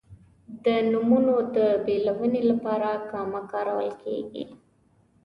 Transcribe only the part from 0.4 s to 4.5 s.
د نومونو د بېلونې لپاره کامه کارول کیږي.